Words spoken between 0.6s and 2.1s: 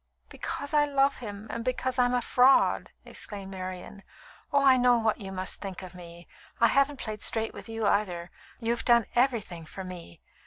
I love him, and because